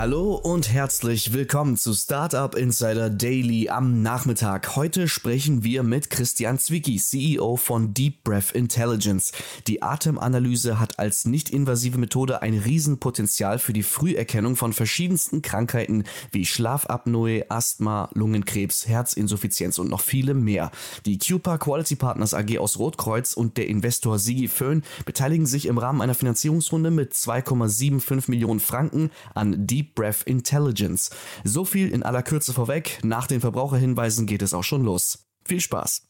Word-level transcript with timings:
Hallo 0.00 0.34
und 0.34 0.72
herzlich 0.72 1.34
willkommen 1.34 1.76
zu 1.76 1.92
Startup 1.92 2.54
Insider 2.54 3.10
Daily 3.10 3.68
am 3.68 4.00
Nachmittag. 4.00 4.74
Heute 4.74 5.08
sprechen 5.08 5.62
wir 5.62 5.82
mit 5.82 6.08
Christian 6.08 6.58
Zwicky, 6.58 6.96
CEO 6.96 7.56
von 7.56 7.92
Deep 7.92 8.24
Breath 8.24 8.52
Intelligence. 8.52 9.30
Die 9.66 9.82
Atemanalyse 9.82 10.80
hat 10.80 10.98
als 10.98 11.26
nicht-invasive 11.26 11.98
Methode 11.98 12.40
ein 12.40 12.54
Riesenpotenzial 12.54 13.58
für 13.58 13.74
die 13.74 13.82
Früherkennung 13.82 14.56
von 14.56 14.72
verschiedensten 14.72 15.42
Krankheiten 15.42 16.04
wie 16.32 16.46
Schlafapnoe, 16.46 17.44
Asthma, 17.50 18.08
Lungenkrebs, 18.14 18.88
Herzinsuffizienz 18.88 19.78
und 19.78 19.90
noch 19.90 20.00
viele 20.00 20.32
mehr. 20.32 20.70
Die 21.04 21.18
Cupa 21.18 21.58
Quality 21.58 21.96
Partners 21.96 22.32
AG 22.32 22.56
aus 22.56 22.78
Rotkreuz 22.78 23.34
und 23.34 23.58
der 23.58 23.68
Investor 23.68 24.18
Sigi 24.18 24.48
Föhn 24.48 24.82
beteiligen 25.04 25.44
sich 25.44 25.66
im 25.66 25.76
Rahmen 25.76 26.00
einer 26.00 26.14
Finanzierungsrunde 26.14 26.90
mit 26.90 27.12
2,75 27.12 28.30
Millionen 28.30 28.60
Franken 28.60 29.10
an 29.34 29.66
Deep 29.66 29.89
Breath 29.94 30.22
Intelligence. 30.24 31.10
So 31.44 31.64
viel 31.64 31.90
in 31.90 32.02
aller 32.02 32.22
Kürze 32.22 32.52
vorweg. 32.52 32.98
Nach 33.02 33.26
den 33.26 33.40
Verbraucherhinweisen 33.40 34.26
geht 34.26 34.42
es 34.42 34.54
auch 34.54 34.64
schon 34.64 34.84
los. 34.84 35.26
Viel 35.44 35.60
Spaß! 35.60 36.02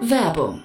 Werbung. 0.00 0.64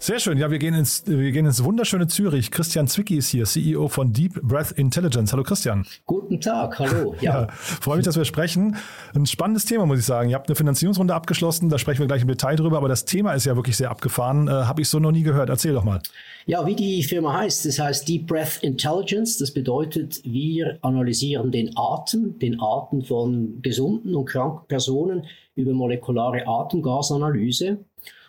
Sehr 0.00 0.20
schön. 0.20 0.38
Ja, 0.38 0.48
wir 0.50 0.60
gehen 0.60 0.74
ins, 0.74 1.02
wir 1.06 1.32
gehen 1.32 1.44
ins 1.44 1.64
wunderschöne 1.64 2.06
Zürich. 2.06 2.52
Christian 2.52 2.86
Zwicky 2.86 3.16
ist 3.16 3.30
hier, 3.30 3.44
CEO 3.44 3.88
von 3.88 4.12
Deep 4.12 4.40
Breath 4.42 4.70
Intelligence. 4.70 5.32
Hallo 5.32 5.42
Christian. 5.42 5.84
Guten 6.06 6.40
Tag, 6.40 6.78
hallo. 6.78 7.16
Ja. 7.20 7.42
ja 7.42 7.48
freue 7.50 7.96
mich, 7.96 8.06
dass 8.06 8.16
wir 8.16 8.24
sprechen. 8.24 8.76
Ein 9.14 9.26
spannendes 9.26 9.64
Thema, 9.64 9.86
muss 9.86 9.98
ich 9.98 10.04
sagen. 10.04 10.30
Ihr 10.30 10.36
habt 10.36 10.48
eine 10.48 10.54
Finanzierungsrunde 10.54 11.12
abgeschlossen, 11.14 11.68
da 11.68 11.78
sprechen 11.78 11.98
wir 11.98 12.06
gleich 12.06 12.22
im 12.22 12.28
Detail 12.28 12.54
drüber, 12.54 12.76
aber 12.76 12.88
das 12.88 13.06
Thema 13.06 13.32
ist 13.32 13.44
ja 13.44 13.56
wirklich 13.56 13.76
sehr 13.76 13.90
abgefahren. 13.90 14.46
Äh, 14.46 14.52
Habe 14.52 14.82
ich 14.82 14.88
so 14.88 15.00
noch 15.00 15.10
nie 15.10 15.24
gehört. 15.24 15.48
Erzähl 15.48 15.74
doch 15.74 15.84
mal. 15.84 16.00
Ja, 16.46 16.64
wie 16.64 16.76
die 16.76 17.02
Firma 17.02 17.36
heißt, 17.36 17.66
das 17.66 17.80
heißt 17.80 18.08
Deep 18.08 18.28
Breath 18.28 18.62
Intelligence. 18.62 19.36
Das 19.36 19.52
bedeutet, 19.52 20.20
wir 20.24 20.78
analysieren 20.82 21.50
den 21.50 21.76
Atem, 21.76 22.38
den 22.38 22.60
Atem 22.60 23.02
von 23.02 23.60
gesunden 23.62 24.14
und 24.14 24.26
kranken 24.26 24.66
Personen 24.68 25.26
über 25.56 25.72
molekulare 25.72 26.46
Atemgasanalyse 26.46 27.78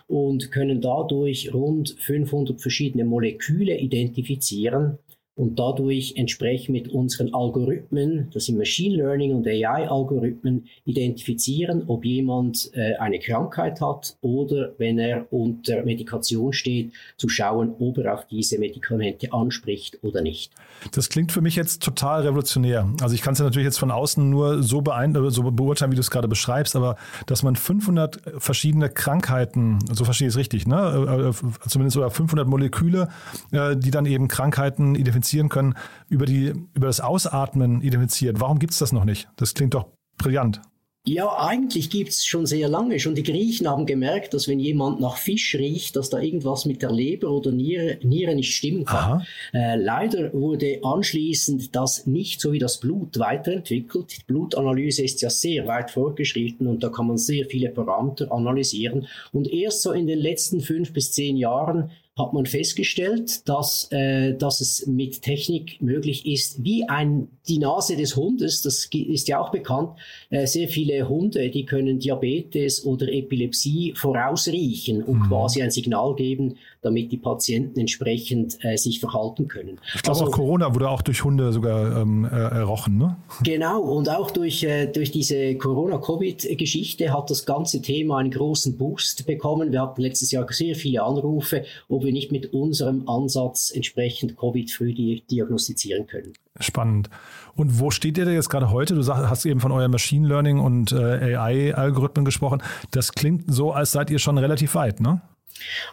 und 0.09 0.51
können 0.51 0.81
dadurch 0.81 1.53
rund 1.53 1.95
500 1.99 2.59
verschiedene 2.59 3.05
Moleküle 3.05 3.77
identifizieren 3.77 4.97
und 5.39 5.57
dadurch 5.57 6.15
entsprechend 6.17 6.73
mit 6.73 6.89
unseren 6.89 7.33
Algorithmen, 7.33 8.27
das 8.33 8.47
sind 8.47 8.57
Machine 8.57 8.97
Learning 8.97 9.33
und 9.33 9.47
AI-Algorithmen, 9.47 10.67
identifizieren, 10.83 11.83
ob 11.87 12.03
jemand 12.03 12.69
äh, 12.73 12.95
eine 12.95 13.19
Krankheit 13.19 13.79
hat 13.79 14.17
oder 14.19 14.73
wenn 14.79 14.99
er 14.99 15.31
unter 15.31 15.85
Medikation 15.85 16.51
steht, 16.51 16.91
zu 17.15 17.29
schauen, 17.29 17.73
ob 17.79 17.99
er 17.99 18.15
auf 18.15 18.27
diese 18.27 18.59
Medikamente 18.59 19.31
anspricht 19.31 19.99
oder 20.03 20.21
nicht. 20.21 20.51
Das 20.91 21.07
klingt 21.07 21.31
für 21.31 21.39
mich 21.39 21.55
jetzt 21.55 21.83
total 21.83 22.23
revolutionär. 22.23 22.89
Also 23.01 23.15
ich 23.15 23.21
kann 23.21 23.31
es 23.31 23.39
ja 23.39 23.45
natürlich 23.45 23.65
jetzt 23.65 23.79
von 23.79 23.91
außen 23.91 24.29
nur 24.29 24.61
so, 24.61 24.83
so 25.29 25.51
beurteilen, 25.51 25.91
wie 25.91 25.95
du 25.95 26.01
es 26.01 26.11
gerade 26.11 26.27
beschreibst, 26.27 26.75
aber 26.75 26.97
dass 27.27 27.43
man 27.43 27.55
500 27.55 28.19
verschiedene 28.39 28.89
Krankheiten, 28.89 29.79
so 29.89 30.03
verstehe 30.03 30.27
ich 30.27 30.33
es 30.33 30.37
richtig, 30.37 30.67
ne? 30.67 30.75
Äh, 31.07 31.29
äh, 31.29 31.69
zumindest 31.69 31.95
oder 31.95 32.11
500 32.11 32.45
Moleküle, 32.45 33.07
die 33.51 33.91
dann 33.91 34.05
eben 34.05 34.27
Krankheiten 34.27 34.95
identifizieren, 34.95 35.28
identifizieren 35.29 35.49
können, 35.49 35.75
über, 36.09 36.25
die, 36.25 36.53
über 36.73 36.87
das 36.87 36.99
Ausatmen 36.99 37.81
identifiziert. 37.81 38.39
Warum 38.39 38.59
gibt 38.59 38.73
es 38.73 38.79
das 38.79 38.91
noch 38.91 39.05
nicht? 39.05 39.27
Das 39.35 39.53
klingt 39.53 39.73
doch 39.73 39.87
brillant. 40.17 40.61
Ja, 41.05 41.39
eigentlich 41.39 41.89
gibt 41.89 42.09
es 42.09 42.25
schon 42.25 42.45
sehr 42.45 42.67
lange. 42.67 42.99
Schon 42.99 43.15
die 43.15 43.23
Griechen 43.23 43.67
haben 43.69 43.85
gemerkt, 43.85 44.33
dass 44.33 44.49
wenn 44.49 44.59
jemand 44.59 44.99
nach 44.99 45.15
Fisch 45.15 45.55
riecht, 45.55 45.95
dass 45.95 46.09
da 46.09 46.19
irgendwas 46.19 46.65
mit 46.65 46.81
der 46.81 46.91
Leber 46.91 47.31
oder 47.31 47.51
Niere, 47.51 47.97
Niere 48.03 48.35
nicht 48.35 48.53
stimmen 48.53 48.83
kann. 48.83 49.25
Äh, 49.53 49.77
leider 49.77 50.31
wurde 50.33 50.81
anschließend 50.83 51.73
das 51.73 52.05
nicht 52.05 52.41
so 52.41 52.51
wie 52.51 52.59
das 52.59 52.81
Blut 52.81 53.17
weiterentwickelt. 53.17 54.17
Die 54.17 54.23
Blutanalyse 54.27 55.01
ist 55.01 55.21
ja 55.21 55.29
sehr 55.29 55.65
weit 55.67 55.89
fortgeschritten 55.89 56.67
und 56.67 56.83
da 56.83 56.89
kann 56.89 57.07
man 57.07 57.17
sehr 57.17 57.45
viele 57.45 57.69
Parameter 57.69 58.31
analysieren. 58.31 59.07
Und 59.31 59.47
erst 59.47 59.83
so 59.83 59.93
in 59.93 60.05
den 60.05 60.19
letzten 60.19 60.59
fünf 60.59 60.91
bis 60.91 61.13
zehn 61.13 61.37
Jahren 61.37 61.91
hat 62.19 62.33
man 62.33 62.45
festgestellt, 62.45 63.47
dass, 63.47 63.87
äh, 63.91 64.33
dass 64.35 64.61
es 64.61 64.85
mit 64.85 65.21
Technik 65.21 65.81
möglich 65.81 66.25
ist, 66.25 66.63
wie 66.63 66.87
ein, 66.87 67.29
die 67.47 67.57
Nase 67.57 67.95
des 67.95 68.15
Hundes, 68.15 68.61
das 68.61 68.89
ist 68.91 69.27
ja 69.27 69.39
auch 69.39 69.51
bekannt, 69.51 69.91
äh, 70.29 70.45
sehr 70.45 70.67
viele 70.67 71.07
Hunde, 71.07 71.49
die 71.49 71.65
können 71.65 71.99
Diabetes 71.99 72.85
oder 72.85 73.07
Epilepsie 73.11 73.93
vorausriechen 73.95 75.01
und 75.03 75.19
mhm. 75.19 75.27
quasi 75.29 75.63
ein 75.63 75.71
Signal 75.71 76.13
geben, 76.15 76.55
damit 76.81 77.11
die 77.11 77.17
Patienten 77.17 77.79
entsprechend 77.79 78.57
äh, 78.63 78.77
sich 78.77 78.99
verhalten 78.99 79.47
können. 79.47 79.79
Ich 79.95 80.03
glaube, 80.03 80.19
also, 80.19 80.31
auch 80.31 80.35
Corona 80.35 80.73
wurde 80.73 80.89
auch 80.89 81.01
durch 81.01 81.23
Hunde 81.23 81.51
sogar 81.51 82.01
ähm, 82.01 82.25
errochen, 82.25 82.97
ne? 82.97 83.17
Genau, 83.43 83.81
und 83.81 84.09
auch 84.09 84.31
durch, 84.31 84.63
äh, 84.63 84.87
durch 84.87 85.11
diese 85.11 85.55
Corona-Covid-Geschichte 85.55 87.13
hat 87.13 87.29
das 87.29 87.45
ganze 87.45 87.81
Thema 87.81 88.17
einen 88.17 88.31
großen 88.31 88.77
Boost 88.77 89.25
bekommen. 89.25 89.71
Wir 89.71 89.81
hatten 89.81 90.01
letztes 90.01 90.31
Jahr 90.31 90.45
sehr 90.49 90.75
viele 90.75 91.03
Anrufe, 91.03 91.63
ob 91.87 92.03
wir 92.03 92.08
nicht 92.11 92.31
mit 92.31 92.53
unserem 92.53 93.07
Ansatz 93.07 93.71
entsprechend 93.73 94.37
Covid 94.37 94.71
früh 94.71 94.93
diagnostizieren 94.93 96.07
können. 96.07 96.33
Spannend. 96.59 97.09
Und 97.55 97.79
wo 97.79 97.91
steht 97.91 98.17
ihr 98.17 98.25
da 98.25 98.31
jetzt 98.31 98.49
gerade 98.49 98.71
heute? 98.71 98.95
Du 98.95 99.05
hast 99.07 99.45
eben 99.45 99.59
von 99.59 99.71
euren 99.71 99.91
Machine 99.91 100.27
Learning 100.27 100.59
und 100.59 100.91
äh, 100.91 101.35
AI-Algorithmen 101.35 102.25
gesprochen. 102.25 102.61
Das 102.91 103.11
klingt 103.13 103.53
so, 103.53 103.71
als 103.71 103.91
seid 103.91 104.09
ihr 104.09 104.19
schon 104.19 104.37
relativ 104.37 104.75
weit, 104.75 104.99
ne? 104.99 105.21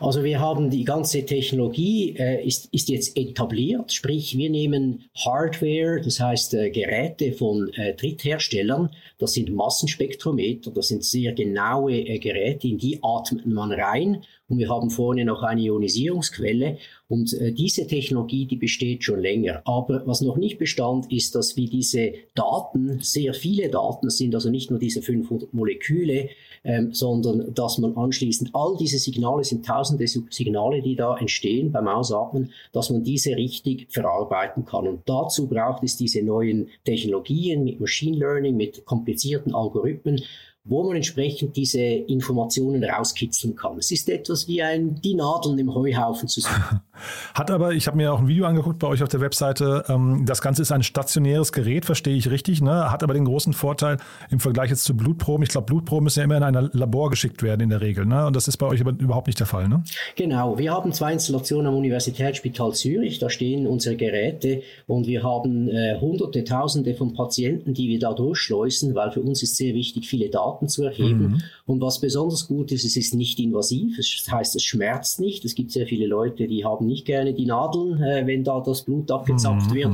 Also 0.00 0.24
wir 0.24 0.40
haben 0.40 0.70
die 0.70 0.84
ganze 0.84 1.24
Technologie 1.24 2.16
äh, 2.18 2.44
ist, 2.46 2.72
ist 2.72 2.88
jetzt 2.88 3.16
etabliert, 3.16 3.92
sprich 3.92 4.36
wir 4.36 4.50
nehmen 4.50 5.04
Hardware, 5.24 6.00
das 6.00 6.20
heißt 6.20 6.54
äh, 6.54 6.70
Geräte 6.70 7.32
von 7.32 7.70
äh, 7.74 7.94
Drittherstellern, 7.94 8.90
das 9.18 9.32
sind 9.32 9.54
Massenspektrometer, 9.54 10.70
das 10.70 10.88
sind 10.88 11.04
sehr 11.04 11.32
genaue 11.32 11.94
äh, 11.94 12.18
Geräte, 12.18 12.68
in 12.68 12.78
die 12.78 12.98
atmet 13.02 13.46
man 13.46 13.72
rein. 13.72 14.22
Und 14.48 14.58
wir 14.58 14.68
haben 14.68 14.90
vorne 14.90 15.24
noch 15.24 15.42
eine 15.42 15.62
Ionisierungsquelle 15.62 16.78
und 17.08 17.32
äh, 17.34 17.52
diese 17.52 17.86
Technologie, 17.86 18.46
die 18.46 18.56
besteht 18.56 19.04
schon 19.04 19.20
länger. 19.20 19.62
Aber 19.64 20.02
was 20.06 20.22
noch 20.22 20.36
nicht 20.36 20.58
bestand, 20.58 21.12
ist, 21.12 21.36
dass 21.36 21.56
wir 21.56 21.68
diese 21.68 22.12
Daten, 22.34 22.98
sehr 23.00 23.32
viele 23.32 23.68
Daten 23.68 24.10
sind, 24.10 24.34
also 24.34 24.50
nicht 24.50 24.70
nur 24.70 24.80
diese 24.80 25.02
500 25.02 25.54
Moleküle, 25.54 26.28
ähm, 26.64 26.92
sondern 26.92 27.54
dass 27.54 27.78
man 27.78 27.96
anschließend 27.96 28.50
all 28.54 28.76
diese 28.76 28.98
Signale, 28.98 29.44
sind 29.44 29.64
tausende 29.64 30.06
Signale, 30.08 30.82
die 30.82 30.96
da 30.96 31.16
entstehen 31.16 31.70
beim 31.70 31.86
Ausatmen, 31.86 32.50
dass 32.72 32.90
man 32.90 33.04
diese 33.04 33.36
richtig 33.36 33.86
verarbeiten 33.88 34.64
kann. 34.64 34.88
Und 34.88 35.02
dazu 35.06 35.46
braucht 35.46 35.84
es 35.84 35.96
diese 35.96 36.24
neuen 36.24 36.68
Technologien 36.84 37.62
mit 37.62 37.78
Machine 37.78 38.16
Learning, 38.16 38.56
mit 38.56 38.84
komplizierten 38.84 39.54
Algorithmen, 39.54 40.22
wo 40.66 40.82
man 40.82 40.96
entsprechend 40.96 41.56
diese 41.56 41.80
Informationen 41.80 42.82
rauskitzeln 42.82 43.54
kann. 43.54 43.78
Es 43.78 43.92
ist 43.92 44.08
etwas 44.08 44.48
wie 44.48 44.62
ein, 44.62 45.00
die 45.00 45.14
Nadeln 45.14 45.58
im 45.58 45.72
Heuhaufen 45.74 46.28
zu 46.28 46.40
suchen. 46.40 46.80
Hat 47.34 47.50
aber, 47.50 47.72
ich 47.72 47.86
habe 47.86 47.96
mir 47.96 48.12
auch 48.12 48.20
ein 48.20 48.28
Video 48.28 48.46
angeguckt 48.46 48.78
bei 48.78 48.88
euch 48.88 49.02
auf 49.02 49.08
der 49.08 49.20
Webseite, 49.20 49.84
ähm, 49.88 50.24
das 50.26 50.40
Ganze 50.40 50.62
ist 50.62 50.72
ein 50.72 50.82
stationäres 50.82 51.52
Gerät, 51.52 51.84
verstehe 51.84 52.16
ich 52.16 52.30
richtig, 52.30 52.62
ne? 52.62 52.90
hat 52.90 53.02
aber 53.02 53.14
den 53.14 53.24
großen 53.24 53.52
Vorteil 53.52 53.98
im 54.30 54.40
Vergleich 54.40 54.70
jetzt 54.70 54.84
zu 54.84 54.96
Blutproben. 54.96 55.42
Ich 55.42 55.50
glaube, 55.50 55.66
Blutproben 55.66 56.04
müssen 56.04 56.20
ja 56.20 56.24
immer 56.24 56.36
in 56.36 56.42
ein 56.42 56.70
Labor 56.72 57.10
geschickt 57.10 57.42
werden 57.42 57.62
in 57.62 57.70
der 57.70 57.80
Regel. 57.80 58.06
Ne? 58.06 58.26
Und 58.26 58.36
das 58.36 58.48
ist 58.48 58.56
bei 58.56 58.66
euch 58.66 58.80
aber 58.80 58.92
überhaupt 58.98 59.26
nicht 59.26 59.38
der 59.40 59.46
Fall. 59.46 59.68
Ne? 59.68 59.82
Genau, 60.16 60.58
wir 60.58 60.72
haben 60.72 60.92
zwei 60.92 61.12
Installationen 61.12 61.66
am 61.66 61.74
Universitätsspital 61.74 62.72
Zürich, 62.74 63.18
da 63.18 63.30
stehen 63.30 63.66
unsere 63.66 63.96
Geräte 63.96 64.62
und 64.86 65.06
wir 65.06 65.22
haben 65.22 65.68
äh, 65.68 65.98
hunderte, 66.00 66.44
tausende 66.44 66.94
von 66.94 67.12
Patienten, 67.14 67.74
die 67.74 67.88
wir 67.88 67.98
da 67.98 68.12
durchschleusen, 68.12 68.94
weil 68.94 69.10
für 69.10 69.20
uns 69.20 69.42
ist 69.42 69.56
sehr 69.56 69.74
wichtig, 69.74 70.08
viele 70.08 70.28
Daten 70.28 70.68
zu 70.68 70.84
erheben. 70.84 71.28
Mhm. 71.28 71.42
Und 71.66 71.80
was 71.80 72.00
besonders 72.00 72.46
gut 72.46 72.72
ist, 72.72 72.84
es 72.84 72.96
ist 72.96 73.14
nicht 73.14 73.38
invasiv, 73.40 73.96
das 73.96 74.30
heißt, 74.30 74.56
es 74.56 74.62
schmerzt 74.62 75.20
nicht. 75.20 75.44
Es 75.44 75.54
gibt 75.54 75.72
sehr 75.72 75.86
viele 75.86 76.06
Leute, 76.06 76.46
die 76.46 76.64
haben 76.64 76.85
nicht 76.86 77.06
gerne 77.06 77.34
die 77.34 77.46
Nadeln, 77.46 78.02
äh, 78.02 78.26
wenn 78.26 78.44
da 78.44 78.60
das 78.60 78.82
Blut 78.82 79.10
abgezapft 79.10 79.70
mhm. 79.70 79.74
wird. 79.74 79.90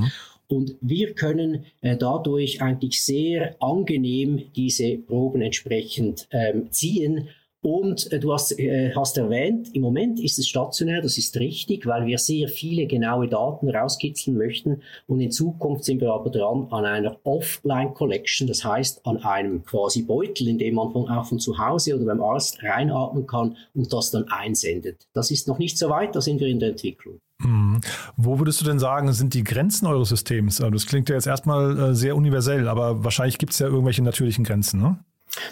Und 0.48 0.76
wir 0.80 1.14
können 1.14 1.64
äh, 1.80 1.96
dadurch 1.96 2.60
eigentlich 2.60 3.02
sehr 3.02 3.56
angenehm 3.60 4.42
diese 4.54 4.98
Proben 4.98 5.40
entsprechend 5.40 6.28
ähm, 6.30 6.70
ziehen 6.70 7.28
und 7.62 8.12
äh, 8.12 8.18
du 8.18 8.32
hast, 8.32 8.58
äh, 8.58 8.92
hast 8.94 9.16
erwähnt, 9.16 9.68
im 9.72 9.82
Moment 9.82 10.18
ist 10.18 10.38
es 10.38 10.48
stationär, 10.48 11.00
das 11.00 11.16
ist 11.16 11.38
richtig, 11.38 11.86
weil 11.86 12.06
wir 12.06 12.18
sehr 12.18 12.48
viele 12.48 12.86
genaue 12.86 13.28
Daten 13.28 13.70
rauskitzeln 13.70 14.36
möchten. 14.36 14.82
Und 15.06 15.20
in 15.20 15.30
Zukunft 15.30 15.84
sind 15.84 16.00
wir 16.00 16.12
aber 16.12 16.28
dran 16.30 16.66
an 16.70 16.84
einer 16.84 17.16
Offline-Collection, 17.22 18.48
das 18.48 18.64
heißt 18.64 19.06
an 19.06 19.18
einem 19.18 19.62
quasi 19.64 20.02
Beutel, 20.02 20.48
in 20.48 20.58
dem 20.58 20.74
man 20.74 20.90
von, 20.90 21.08
auch 21.08 21.24
von 21.24 21.38
zu 21.38 21.56
Hause 21.56 21.94
oder 21.94 22.06
beim 22.06 22.20
Arzt 22.20 22.60
reinatmen 22.64 23.28
kann 23.28 23.56
und 23.74 23.92
das 23.92 24.10
dann 24.10 24.24
einsendet. 24.28 25.06
Das 25.12 25.30
ist 25.30 25.46
noch 25.46 25.58
nicht 25.58 25.78
so 25.78 25.88
weit, 25.88 26.16
da 26.16 26.20
sind 26.20 26.40
wir 26.40 26.48
in 26.48 26.58
der 26.58 26.70
Entwicklung. 26.70 27.20
Mhm. 27.38 27.80
Wo 28.16 28.40
würdest 28.40 28.60
du 28.60 28.64
denn 28.64 28.80
sagen, 28.80 29.12
sind 29.12 29.34
die 29.34 29.44
Grenzen 29.44 29.86
eures 29.86 30.08
Systems? 30.08 30.60
Also 30.60 30.72
das 30.72 30.86
klingt 30.86 31.08
ja 31.08 31.14
jetzt 31.14 31.26
erstmal 31.28 31.78
äh, 31.78 31.94
sehr 31.94 32.16
universell, 32.16 32.66
aber 32.66 33.04
wahrscheinlich 33.04 33.38
gibt 33.38 33.52
es 33.52 33.60
ja 33.60 33.68
irgendwelche 33.68 34.02
natürlichen 34.02 34.42
Grenzen, 34.44 34.80
ne? 34.80 34.98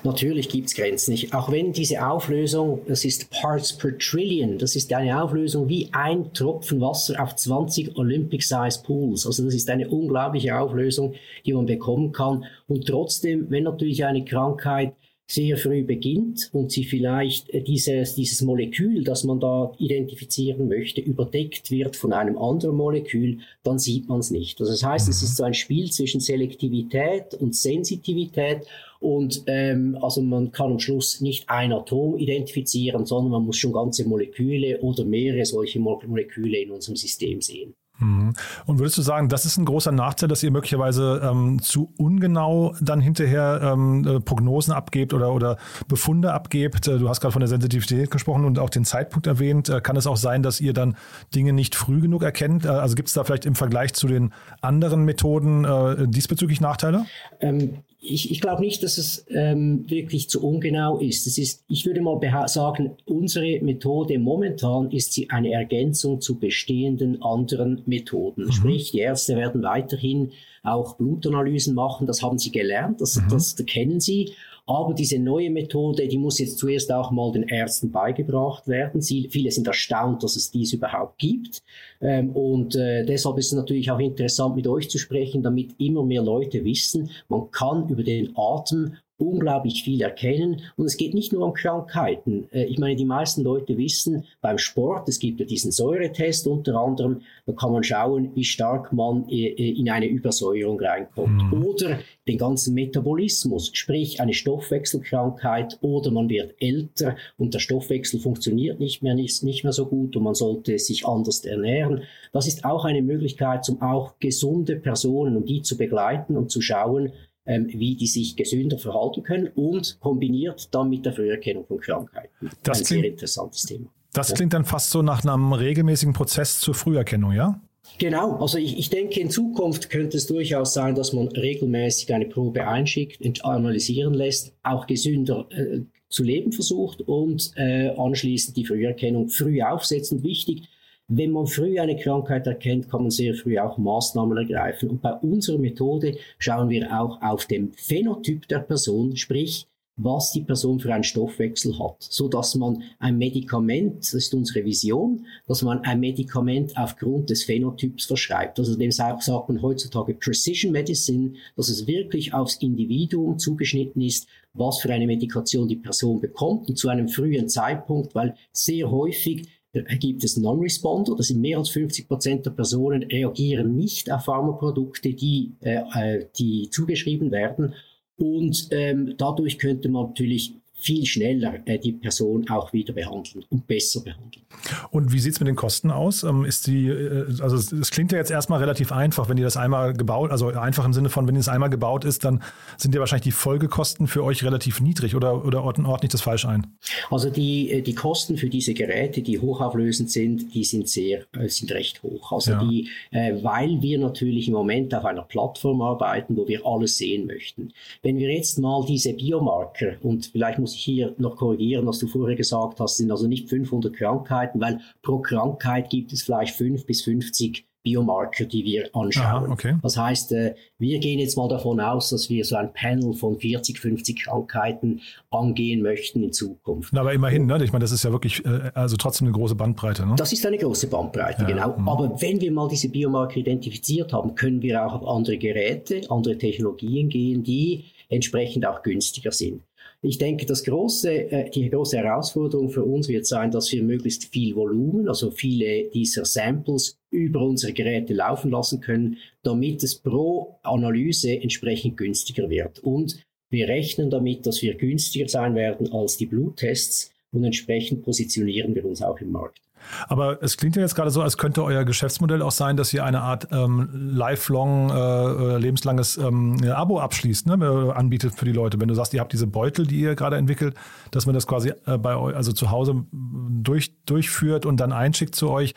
Natürlich 0.05 0.51
gibt 0.51 0.69
es 0.69 0.75
Grenzen 0.75 1.13
nicht. 1.13 1.33
Auch 1.33 1.51
wenn 1.51 1.73
diese 1.73 2.07
Auflösung, 2.07 2.81
das 2.87 3.05
ist 3.05 3.31
Parts 3.31 3.73
per 3.73 3.97
Trillion, 3.97 4.59
das 4.59 4.77
ist 4.77 4.93
eine 4.93 5.23
Auflösung 5.23 5.69
wie 5.69 5.89
ein 5.93 6.33
Tropfen 6.35 6.81
Wasser 6.81 7.23
auf 7.23 7.37
20 7.37 7.97
Olympic-Size 7.97 8.83
Pools. 8.85 9.27
Also 9.27 9.45
das 9.45 9.55
ist 9.55 9.71
eine 9.71 9.89
unglaubliche 9.89 10.59
Auflösung, 10.59 11.15
die 11.47 11.55
man 11.55 11.65
bekommen 11.65 12.13
kann. 12.13 12.45
Und 12.69 12.87
trotzdem, 12.87 13.51
wenn 13.51 13.65
natürlich 13.65 14.05
eine 14.05 14.25
Krankheit 14.25 14.93
sehr 15.31 15.57
früh 15.57 15.85
beginnt 15.85 16.51
und 16.53 16.73
sie 16.73 16.85
vielleicht 16.85 17.51
äh, 17.51 17.63
dieses, 17.63 18.15
dieses 18.15 18.43
Molekül, 18.43 19.05
das 19.05 19.25
man 19.25 19.39
da 19.39 19.73
identifizieren 19.79 20.69
möchte, 20.69 21.01
überdeckt 21.01 21.71
wird 21.71 21.97
von 21.97 22.13
einem 22.13 22.37
anderen 22.37 22.77
Molekül, 22.77 23.39
dann 23.63 23.79
sieht 23.79 24.09
man 24.09 24.21
es 24.21 24.31
nicht. 24.31 24.61
Also 24.61 24.73
das 24.73 24.83
heißt, 24.83 25.09
es 25.09 25.23
ist 25.23 25.37
so 25.37 25.45
ein 25.45 25.55
Spiel 25.55 25.91
zwischen 25.91 26.21
Selektivität 26.21 27.35
und 27.35 27.55
Sensitivität 27.55 28.67
und 28.99 29.45
ähm, 29.47 29.97
also 30.03 30.21
man 30.21 30.51
kann 30.51 30.73
am 30.73 30.79
Schluss 30.79 31.21
nicht 31.21 31.49
ein 31.49 31.73
Atom 31.73 32.19
identifizieren, 32.19 33.07
sondern 33.07 33.31
man 33.33 33.45
muss 33.45 33.57
schon 33.57 33.73
ganze 33.73 34.07
Moleküle 34.07 34.81
oder 34.81 35.05
mehrere 35.05 35.47
solche 35.47 35.79
Moleküle 35.79 36.59
in 36.59 36.71
unserem 36.71 36.97
System 36.97 37.41
sehen. 37.41 37.75
Mhm. 38.01 38.33
Und 38.67 38.79
würdest 38.79 38.99
du 38.99 39.03
sagen, 39.03 39.29
das 39.29 39.45
ist 39.45 39.57
ein 39.57 39.65
großer 39.65 39.93
Nachteil, 39.93 40.29
dass 40.29 40.43
ihr 40.43 40.51
möglicherweise 40.51 41.21
ähm, 41.23 41.63
zu 41.63 41.93
ungenau 41.97 42.75
dann 42.81 43.01
hinterher 43.01 43.61
ähm, 43.63 44.07
äh, 44.07 44.21
Prognosen 44.21 44.73
abgebt 44.73 45.15
oder, 45.15 45.33
oder 45.33 45.57
Befunde 45.87 46.33
abgebt? 46.33 46.89
Äh, 46.89 46.99
du 46.99 47.09
hast 47.09 47.21
gerade 47.21 47.33
von 47.33 47.41
der 47.41 47.49
Sensitivität 47.49 48.11
gesprochen 48.11 48.45
und 48.45 48.59
auch 48.59 48.71
den 48.71 48.85
Zeitpunkt 48.85 49.27
erwähnt. 49.27 49.69
Äh, 49.69 49.81
kann 49.81 49.97
es 49.97 50.07
auch 50.07 50.17
sein, 50.17 50.43
dass 50.43 50.61
ihr 50.61 50.73
dann 50.73 50.97
Dinge 51.35 51.53
nicht 51.53 51.75
früh 51.75 52.01
genug 52.01 52.23
erkennt? 52.23 52.67
Also 52.67 52.95
gibt 52.95 53.09
es 53.09 53.15
da 53.15 53.25
vielleicht 53.25 53.47
im 53.47 53.55
Vergleich 53.55 53.93
zu 53.93 54.09
den 54.09 54.33
anderen 54.61 55.05
Methoden 55.05 55.65
äh, 55.65 56.09
diesbezüglich 56.09 56.61
Nachteile? 56.61 57.05
Ähm, 57.41 57.79
ich, 58.03 58.31
ich 58.31 58.41
glaube 58.41 58.63
nicht, 58.63 58.83
dass 58.83 58.97
es 58.97 59.27
ähm, 59.29 59.85
wirklich 59.89 60.31
zu 60.31 60.43
ungenau 60.43 60.99
ist. 60.99 61.27
Es 61.27 61.37
ist, 61.37 61.65
ich 61.69 61.85
würde 61.85 62.01
mal 62.01 62.19
sagen, 62.49 62.93
unsere 63.05 63.61
Methode 63.61 64.19
momentan 64.19 64.91
ist 64.91 65.13
sie 65.13 65.29
eine 65.29 65.53
Ergänzung 65.53 66.21
zu 66.21 66.39
bestehenden 66.39 67.23
anderen 67.23 67.83
Methoden. 67.87 68.47
Mhm. 68.47 68.53
Sprich, 68.53 68.93
die 68.93 69.01
Ärzte 69.01 69.37
werden 69.37 69.63
weiterhin 69.63 70.33
auch 70.63 70.97
Blutanalysen 70.97 71.75
machen. 71.75 72.07
Das 72.07 72.23
haben 72.23 72.39
sie 72.39 72.51
gelernt, 72.51 73.01
das, 73.01 73.17
mhm. 73.17 73.29
das, 73.31 73.55
das 73.55 73.67
kennen 73.67 74.01
sie. 74.01 74.33
Aber 74.71 74.95
diese 74.95 75.19
neue 75.19 75.51
Methode, 75.51 76.07
die 76.07 76.17
muss 76.17 76.39
jetzt 76.39 76.59
zuerst 76.59 76.93
auch 76.93 77.11
mal 77.11 77.33
den 77.33 77.43
Ärzten 77.43 77.91
beigebracht 77.91 78.69
werden. 78.69 79.01
Sie, 79.01 79.27
viele 79.29 79.51
sind 79.51 79.67
erstaunt, 79.67 80.23
dass 80.23 80.37
es 80.37 80.53
dies 80.53 80.73
überhaupt 80.73 81.19
gibt. 81.19 81.65
Ähm, 82.01 82.31
und 82.31 82.77
äh, 82.77 83.05
deshalb 83.05 83.37
ist 83.39 83.47
es 83.47 83.55
natürlich 83.55 83.91
auch 83.91 83.99
interessant, 83.99 84.55
mit 84.55 84.69
euch 84.69 84.89
zu 84.89 84.99
sprechen, 84.99 85.43
damit 85.43 85.75
immer 85.79 86.05
mehr 86.05 86.23
Leute 86.23 86.65
wissen, 86.65 87.11
man 87.29 87.51
kann 87.51 87.89
über 87.89 88.05
den 88.05 88.31
Atem 88.37 88.95
unglaublich 89.21 89.83
viel 89.85 90.01
erkennen. 90.03 90.63
Und 90.77 90.87
es 90.87 90.97
geht 90.97 91.15
nicht 91.15 91.33
nur 91.33 91.47
um 91.47 91.53
Krankheiten. 91.53 92.49
Äh, 92.53 92.65
ich 92.65 92.79
meine, 92.79 92.97
die 92.97 93.05
meisten 93.05 93.43
Leute 93.43 93.77
wissen 93.79 94.25
beim 94.41 94.59
Sport, 94.59 95.09
es 95.09 95.19
gibt 95.19 95.41
ja 95.41 95.47
diesen 95.47 95.73
Säuretest 95.73 96.47
unter 96.47 96.77
anderem, 96.77 97.23
da 97.47 97.53
kann 97.53 97.73
man 97.73 97.83
schauen, 97.83 98.31
wie 98.35 98.45
stark 98.45 98.93
man 98.93 99.29
äh, 99.29 99.49
äh, 99.49 99.79
in 99.79 99.91
eine 99.91 100.07
Übersäuerung 100.07 100.81
reinkommt. 100.81 101.53
Mhm. 101.53 101.65
Oder 101.65 101.99
den 102.27 102.39
ganzen 102.39 102.75
Metabolismus, 102.75 103.71
sprich 103.73 104.21
eine 104.21 104.35
Stoffwechselkrankheit 104.35 105.79
oder 105.81 106.11
man 106.11 106.29
wird 106.29 106.55
älter 106.61 107.17
und 107.37 107.55
der 107.55 107.59
Stoffwechsel 107.59 108.21
funktioniert 108.21 108.79
nicht 108.79 109.03
mehr, 109.03 109.15
nicht, 109.15 109.43
nicht 109.43 109.65
mehr 109.65 109.73
so 109.73 109.87
gut 109.87 110.17
und 110.17 110.23
man 110.23 110.35
sollte 110.35 110.79
sich 110.79 111.07
anders 111.07 111.45
ernähren. 111.45 112.03
Das 112.33 112.47
ist 112.47 112.65
auch 112.65 112.85
eine 112.85 113.03
Möglichkeit, 113.03 113.69
um 113.69 113.83
auch 113.83 114.15
gesunde 114.21 114.77
Personen, 114.77 115.37
um 115.37 115.45
die 115.45 115.63
zu 115.63 115.77
begleiten 115.77 116.37
und 116.37 116.51
zu 116.51 116.61
schauen, 116.61 117.13
wie 117.45 117.97
die 117.97 118.07
sich 118.07 118.37
gesünder 118.37 118.79
verhalten 118.79 119.23
können 119.23 119.49
und 119.55 119.99
kombiniert 120.01 120.69
dann 120.73 120.89
mit 120.91 121.05
der 121.05 121.13
Früherkennung 121.13 121.67
von 121.67 121.81
Krankheiten. 121.81 122.51
Das 122.63 122.79
Ein 122.79 122.85
klingt, 122.85 123.03
sehr 123.03 123.11
interessantes 123.11 123.63
Thema. 123.65 123.87
Das 124.13 124.35
klingt 124.35 124.53
dann 124.53 124.65
fast 124.65 124.91
so 124.91 125.03
nach 125.03 125.25
einem 125.25 125.53
regelmäßigen 125.53 126.13
Prozess 126.13 126.61
zur 126.61 126.75
Früherkennung, 126.75 127.33
ja? 127.33 127.61
Genau, 127.99 128.37
also 128.37 128.59
ich, 128.59 128.79
ich 128.79 128.91
denke, 128.91 129.21
in 129.21 129.31
Zukunft 129.31 129.91
könnte 129.91 130.17
es 130.17 130.27
durchaus 130.27 130.75
sein, 130.75 130.95
dass 130.95 131.13
man 131.13 131.29
regelmäßig 131.29 132.13
eine 132.15 132.27
Probe 132.27 132.67
einschickt, 132.67 133.45
analysieren 133.45 134.15
lässt, 134.15 134.55
auch 134.63 134.87
gesünder 134.87 135.49
äh, 135.51 135.81
zu 136.09 136.23
leben 136.23 136.53
versucht 136.53 137.03
und 137.03 137.53
äh, 137.57 137.89
anschließend 137.89 138.57
die 138.57 138.67
Früherkennung 138.67 139.29
früh 139.29 139.63
aufsetzt. 139.63 140.13
Und 140.13 140.23
wichtig, 140.23 140.69
wenn 141.13 141.33
man 141.33 141.47
früh 141.47 141.79
eine 141.81 141.97
Krankheit 141.97 142.47
erkennt, 142.47 142.89
kann 142.89 143.03
man 143.03 143.11
sehr 143.11 143.35
früh 143.35 143.59
auch 143.59 143.77
Maßnahmen 143.79 144.39
ergreifen. 144.39 144.91
Und 144.91 145.03
bei 145.03 145.13
unserer 145.13 145.59
Methode 145.59 146.17
schauen 146.39 146.69
wir 146.69 146.89
auch 146.99 147.21
auf 147.21 147.47
den 147.47 147.73
Phänotyp 147.73 148.47
der 148.47 148.61
Person, 148.61 149.17
sprich, 149.17 149.67
was 149.97 150.31
die 150.33 150.43
Person 150.43 150.79
für 150.79 150.95
einen 150.95 151.05
Stoffwechsel 151.05 151.79
hat, 151.79 151.97
so 151.99 152.29
dass 152.29 152.55
man 152.55 152.85
ein 153.01 153.19
Medikament, 153.19 153.99
das 153.99 154.15
ist 154.15 154.35
unsere 154.35 154.65
Vision, 154.65 155.27
dass 155.47 155.63
man 155.63 155.81
ein 155.81 156.01
Medikament 156.01 156.75
aufgrund 156.77 157.29
des 157.29 157.43
Phänotyps 157.43 158.07
verschreibt. 158.07 158.59
Also 158.59 158.77
dem 158.77 158.93
sagt 158.93 159.29
man 159.49 159.61
heutzutage 159.61 160.15
Precision 160.15 160.73
Medicine, 160.73 161.33
dass 161.57 161.69
es 161.69 161.87
wirklich 161.87 162.33
aufs 162.33 162.57
Individuum 162.63 163.39
zugeschnitten 163.39 164.01
ist, 164.01 164.27
was 164.55 164.79
für 164.79 164.93
eine 164.93 165.07
Medikation 165.07 165.69
die 165.69 165.77
Person 165.77 166.21
bekommt 166.21 166.69
und 166.69 166.77
zu 166.77 166.89
einem 166.89 167.09
frühen 167.09 167.49
Zeitpunkt, 167.49 168.15
weil 168.15 168.37
sehr 168.53 168.91
häufig 168.91 169.49
gibt 169.73 170.25
es 170.25 170.37
Non-Responder. 170.37 171.15
Das 171.17 171.29
sind 171.29 171.41
mehr 171.41 171.59
als 171.59 171.71
50 171.71 172.09
Prozent 172.09 172.47
der 172.47 172.51
Personen 172.51 173.05
reagieren 173.05 173.77
nicht 173.77 174.11
auf 174.11 174.25
Pharmaprodukte, 174.25 175.15
die, 175.15 175.53
äh, 175.61 175.83
äh, 175.95 176.27
die 176.39 176.69
zugeschrieben 176.71 177.31
werden. 177.31 177.75
Und 178.17 178.69
ähm, 178.71 179.15
dadurch 179.17 179.59
könnte 179.59 179.89
man 179.89 180.09
natürlich 180.09 180.60
viel 180.81 181.05
schneller 181.05 181.55
äh, 181.67 181.79
die 181.79 181.93
Person 181.93 182.49
auch 182.49 182.73
wieder 182.73 182.93
behandeln 182.93 183.45
und 183.51 183.67
besser 183.67 184.01
behandeln. 184.01 184.45
Und 184.91 185.13
wie 185.13 185.19
sieht 185.19 185.35
es 185.35 185.41
mit 185.41 185.47
den 185.47 185.57
Kosten 185.57 185.91
aus? 185.91 186.23
Ähm, 186.23 186.45
ist 186.45 186.67
die, 186.67 186.89
äh, 186.89 187.27
also 187.41 187.57
es 187.57 187.91
klingt 187.91 188.13
ja 188.13 188.19
jetzt 188.19 188.31
erstmal 188.31 188.61
relativ 188.61 188.93
einfach, 188.93 189.29
wenn 189.29 189.37
ihr 189.37 189.45
das 189.45 189.57
einmal 189.57 189.93
gebaut, 189.93 190.31
also 190.31 190.49
einfach 190.49 190.85
im 190.85 190.93
Sinne 190.93 191.11
von, 191.11 191.29
wenn 191.29 191.37
es 191.37 191.49
einmal 191.49 191.71
gebaut 191.71 192.05
ist, 192.05 192.25
dann 192.25 192.43
sind 192.77 192.95
ja 192.95 193.01
wahrscheinlich 193.01 193.25
die 193.25 193.31
Folgekosten 193.31 194.07
für 194.07 194.25
euch 194.25 194.43
relativ 194.45 194.81
niedrig 194.81 195.15
oder, 195.15 195.45
oder 195.45 195.63
ordne 195.63 195.99
ich 196.03 196.09
das 196.09 196.23
falsch 196.23 196.47
ein? 196.47 196.67
Also 197.11 197.31
die, 197.31 197.71
äh, 197.71 197.83
die 197.83 197.95
Kosten 197.95 198.37
für 198.37 198.49
diese 198.49 198.75
Geräte, 198.75 199.23
die 199.23 199.39
hochauflösend 199.39 200.11
sind, 200.11 200.55
die 200.55 200.65
sind 200.65 200.89
sehr, 200.89 201.25
äh, 201.33 201.49
sind 201.49 201.71
recht 201.73 202.03
hoch. 202.03 202.33
Also 202.33 202.53
ja. 202.53 202.65
die, 202.65 202.89
weil 203.13 203.83
wir 203.83 203.99
natürlich 203.99 204.49
im 204.49 204.55
Moment 204.55 204.95
auf 204.95 205.05
einer 205.05 205.23
Plattform 205.23 205.83
arbeiten, 205.83 206.37
wo 206.37 206.47
wir 206.49 206.65
alles 206.65 206.97
sehen 206.97 207.27
möchten. 207.27 207.73
Wenn 208.03 208.19
wir 208.19 208.33
jetzt 208.33 208.59
mal 208.59 208.85
diese 208.87 209.13
Biomarker 209.13 209.95
und 210.03 210.27
vielleicht 210.27 210.59
muss 210.59 210.70
muss 210.71 210.77
ich 210.77 210.85
hier 210.85 211.15
noch 211.19 211.37
korrigieren, 211.37 211.85
was 211.87 211.99
du 211.99 212.07
vorher 212.07 212.37
gesagt 212.37 212.79
hast, 212.79 212.99
sind 212.99 213.11
also 213.11 213.27
nicht 213.27 213.49
500 213.49 213.93
Krankheiten, 213.93 214.61
weil 214.61 214.81
pro 215.03 215.19
Krankheit 215.19 215.91
gibt 215.91 216.13
es 216.13 216.23
vielleicht 216.23 216.55
5 216.55 216.87
bis 216.87 217.03
50 217.03 217.67
Biomarker, 217.83 218.45
die 218.45 218.65
wir 218.65 218.95
anschauen. 218.95 219.25
Aha, 219.25 219.47
okay. 219.51 219.77
Das 219.83 219.97
heißt, 219.97 220.33
äh, 220.33 220.55
wir 220.79 220.99
gehen 221.01 221.19
jetzt 221.19 221.37
mal 221.37 221.49
davon 221.49 221.81
aus, 221.81 222.11
dass 222.11 222.29
wir 222.29 222.45
so 222.45 222.55
ein 222.55 222.73
Panel 222.73 223.15
von 223.15 223.41
40, 223.41 223.81
50 223.81 224.23
Krankheiten 224.23 225.01
angehen 225.31 225.83
möchten 225.83 226.23
in 226.23 226.33
Zukunft. 226.33 226.93
Na, 226.93 227.01
aber 227.01 227.15
immerhin, 227.15 227.47
ne? 227.47 227.65
ich 227.65 227.73
meine, 227.73 227.83
das 227.83 227.91
ist 227.91 228.05
ja 228.05 228.13
wirklich 228.13 228.45
äh, 228.45 228.71
also 228.75 228.97
trotzdem 228.97 229.29
eine 229.29 229.35
große 229.35 229.55
Bandbreite. 229.55 230.07
Ne? 230.07 230.15
Das 230.17 230.33
ist 230.33 230.45
eine 230.47 230.59
große 230.59 230.89
Bandbreite, 230.89 231.43
ja, 231.43 231.49
genau. 231.49 231.77
Mh. 231.77 231.91
Aber 231.91 232.21
wenn 232.21 232.41
wir 232.41 232.53
mal 232.53 232.69
diese 232.69 232.91
Biomarker 232.91 233.39
identifiziert 233.39 234.13
haben, 234.13 234.35
können 234.35 234.61
wir 234.61 234.87
auch 234.87 234.93
auf 234.93 235.09
andere 235.09 235.39
Geräte, 235.39 236.03
andere 236.11 236.37
Technologien 236.37 237.09
gehen, 237.09 237.43
die 237.43 237.87
entsprechend 238.11 238.67
auch 238.67 238.83
günstiger 238.83 239.33
sind. 239.33 239.63
Ich 240.03 240.17
denke, 240.17 240.47
das 240.47 240.65
große, 240.65 241.31
äh, 241.31 241.51
die 241.51 241.69
große 241.69 241.99
Herausforderung 241.99 242.71
für 242.71 242.85
uns 242.85 243.09
wird 243.09 243.27
sein, 243.27 243.51
dass 243.51 243.71
wir 243.71 243.83
möglichst 243.83 244.33
viel 244.33 244.55
Volumen, 244.55 245.09
also 245.09 245.31
viele 245.31 245.91
dieser 245.91 246.25
Samples 246.25 246.99
über 247.11 247.43
unsere 247.43 247.75
Geräte 247.75 248.15
laufen 248.15 248.51
lassen 248.51 248.81
können, 248.81 249.19
damit 249.43 249.83
es 249.83 249.97
pro 249.97 250.59
Analyse 250.63 251.33
entsprechend 251.33 251.99
günstiger 251.99 252.49
wird. 252.49 252.79
Und 252.79 253.23
wir 253.51 253.69
rechnen 253.69 254.09
damit, 254.09 254.47
dass 254.47 254.63
wir 254.63 254.75
günstiger 254.75 255.29
sein 255.29 255.55
werden 255.55 255.93
als 255.93 256.17
die 256.17 256.27
Bluttests 256.27 257.11
und 257.33 257.45
entsprechend 257.45 258.03
positionieren 258.03 258.75
wir 258.75 258.87
uns 258.87 259.03
auch 259.03 259.21
im 259.21 259.33
Markt. 259.33 259.61
Aber 260.09 260.43
es 260.43 260.57
klingt 260.57 260.77
ja 260.77 260.83
jetzt 260.83 260.95
gerade 260.95 261.11
so, 261.11 261.23
als 261.23 261.39
könnte 261.39 261.63
euer 261.65 261.85
Geschäftsmodell 261.85 262.43
auch 262.43 262.51
sein, 262.51 262.77
dass 262.77 262.93
ihr 262.93 263.05
eine 263.05 263.21
Art 263.21 263.49
ähm, 263.53 263.89
lifelong, 263.93 264.91
äh, 264.91 264.95
äh 264.95 265.59
lebenslanges 265.59 266.17
ähm, 266.17 266.57
Abo 266.71 267.01
abschließt, 267.01 267.47
ne, 267.47 267.93
anbietet 267.95 268.35
für 268.35 268.45
die 268.45 268.53
Leute. 268.53 268.81
Wenn 268.81 268.89
du 268.89 268.95
sagst, 268.95 269.15
ihr 269.15 269.21
habt 269.21 269.33
diese 269.33 269.47
Beutel, 269.47 269.87
die 269.87 270.01
ihr 270.01 270.15
gerade 270.15 270.37
entwickelt, 270.37 270.75
dass 271.11 271.27
man 271.27 271.35
das 271.35 271.47
quasi 271.47 271.73
äh, 271.87 271.99
bei 271.99 272.17
euch, 272.17 272.35
also 272.37 272.53
zu 272.53 272.71
Hause 272.71 273.05
durch, 273.13 273.93
durchführt 274.05 274.67
und 274.67 274.79
dann 274.79 274.93
einschickt 274.93 275.35
zu 275.35 275.51
euch. 275.51 275.75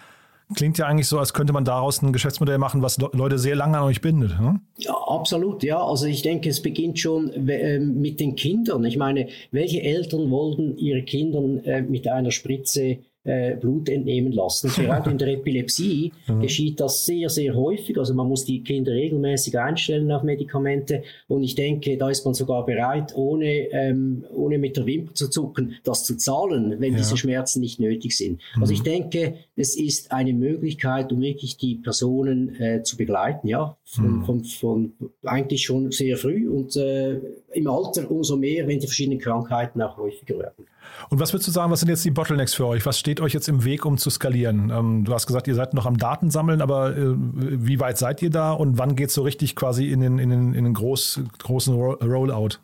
Klingt 0.56 0.78
ja 0.78 0.86
eigentlich 0.86 1.08
so, 1.08 1.20
als 1.20 1.34
könnte 1.34 1.54
man 1.54 1.66
daraus 1.66 2.02
ein 2.02 2.14
Geschäftsmodell 2.14 2.58
machen, 2.58 2.82
was 2.82 2.98
Leute 3.00 3.40
sehr 3.40 3.56
lange 3.56 3.78
an 3.78 3.86
euch 3.86 4.02
bindet. 4.02 4.40
Ne? 4.40 4.60
Ja, 4.78 4.94
absolut, 4.94 5.64
ja. 5.64 5.82
Also 5.82 6.06
ich 6.06 6.22
denke, 6.22 6.50
es 6.50 6.62
beginnt 6.62 7.00
schon 7.00 7.32
äh, 7.48 7.80
mit 7.80 8.20
den 8.20 8.36
Kindern. 8.36 8.84
Ich 8.84 8.98
meine, 8.98 9.30
welche 9.52 9.82
Eltern 9.82 10.30
wollten 10.30 10.78
ihre 10.78 11.04
Kinder 11.04 11.42
äh, 11.66 11.82
mit 11.82 12.08
einer 12.08 12.32
Spritze 12.32 13.00
äh, 13.26 13.56
Blut 13.56 13.90
entnehmen 13.90 14.32
lassen. 14.32 14.70
Gerade 14.70 15.10
in 15.12 15.18
der 15.18 15.30
Epilepsie 15.30 16.12
mhm. 16.28 16.42
geschieht 16.42 16.80
das 16.80 17.06
sehr, 17.06 17.30
sehr 17.30 17.56
häufig. 17.56 17.98
Also 17.98 18.14
man 18.14 18.28
muss 18.28 18.46
die 18.46 18.64
Kinder 18.64 18.92
regelmäßig 18.92 19.58
einstellen 19.58 20.12
auf 20.12 20.24
Medikamente. 20.24 21.04
Und 21.28 21.44
ich 21.44 21.56
denke, 21.56 21.98
da 21.98 22.10
ist 22.10 22.26
man 22.26 22.34
sogar 22.34 22.66
bereit, 22.66 23.16
ohne, 23.16 23.72
ähm, 23.72 24.26
ohne 24.34 24.58
mit 24.58 24.78
der 24.78 24.86
Wimper 24.86 25.14
zu 25.14 25.30
zucken, 25.30 25.76
das 25.84 26.04
zu 26.04 26.18
zahlen, 26.18 26.80
wenn 26.80 26.94
ja. 26.94 26.98
diese 26.98 27.18
Schmerzen 27.18 27.62
nicht 27.62 27.80
nötig 27.80 28.18
sind. 28.18 28.42
Mhm. 28.56 28.62
Also 28.62 28.74
ich 28.74 28.84
denke, 28.84 29.36
es 29.56 29.76
ist 29.76 30.12
eine 30.12 30.34
Möglichkeit, 30.34 31.12
um 31.14 31.22
wirklich 31.22 31.58
die 31.58 31.76
Personen 31.76 32.60
äh, 32.60 32.84
zu 32.84 32.98
begleiten, 32.98 33.48
ja, 33.48 33.78
von, 33.86 34.20
mhm. 34.20 34.26
von, 34.26 34.44
von, 34.44 34.94
eigentlich 35.24 35.64
schon 35.64 35.92
sehr 35.92 36.18
früh 36.18 36.50
und 36.50 36.76
äh, 36.76 37.20
im 37.54 37.68
Alter 37.68 38.10
umso 38.10 38.36
mehr, 38.36 38.68
wenn 38.68 38.80
die 38.80 38.88
verschiedenen 38.88 39.20
Krankheiten 39.20 39.82
auch 39.82 39.98
häufiger 39.98 40.40
werden. 40.40 40.66
Und 41.10 41.20
was 41.20 41.34
würdest 41.34 41.48
du 41.48 41.52
sagen, 41.52 41.72
was 41.72 41.80
sind 41.80 41.90
jetzt 41.90 42.06
die 42.06 42.12
Bottlenecks 42.12 42.54
für 42.54 42.66
euch? 42.66 42.86
Was 42.86 43.00
steht 43.00 43.22
euch 43.22 43.34
jetzt 43.34 43.48
im 43.50 43.66
Weg, 43.66 43.86
um 43.86 43.98
zu 43.98 44.10
skalieren? 44.10 44.72
Ähm, 44.72 45.04
du 45.06 45.14
hast 45.14 45.28
gesagt, 45.28 45.48
ihr 45.48 45.56
seid 45.56 45.74
noch 45.74 45.86
am 45.86 45.98
Datensammeln, 45.98 46.62
aber 46.62 46.96
äh, 46.96 47.14
wie 47.16 47.80
weit 47.80 47.98
seid 47.98 48.22
ihr 48.22 48.30
da 48.30 48.52
und 48.54 48.78
wann 48.78 48.96
geht 48.96 49.10
es 49.10 49.16
so 49.16 49.22
richtig 49.22 49.56
quasi 49.56 49.88
in 49.88 50.02
den, 50.02 50.20
in 50.20 50.30
den, 50.30 50.54
in 50.54 50.64
den 50.64 50.74
groß, 50.74 51.22
großen 51.40 51.76
Rollout? 51.76 52.60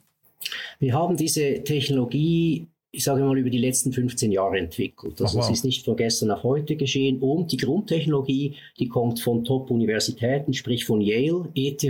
Wir 0.80 0.94
haben 0.94 1.18
diese 1.18 1.64
Technologie 1.64 2.68
ich 2.92 3.04
sage 3.04 3.24
mal, 3.24 3.38
über 3.38 3.50
die 3.50 3.60
letzten 3.60 3.94
15 3.94 4.32
Jahre 4.32 4.58
entwickelt. 4.58 5.22
Also 5.22 5.38
wow. 5.38 5.46
es 5.46 5.58
ist 5.58 5.66
nicht 5.66 5.86
von 5.86 5.96
gestern 5.96 6.32
auf 6.32 6.44
heute 6.44 6.76
geschehen. 6.76 7.20
Und 7.20 7.52
die 7.52 7.58
Grundtechnologie, 7.58 8.56
die 8.80 8.88
kommt 8.88 9.20
von 9.20 9.44
Top-Universitäten, 9.44 10.54
sprich 10.54 10.86
von 10.86 11.00
Yale, 11.00 11.50
ETH, 11.54 11.84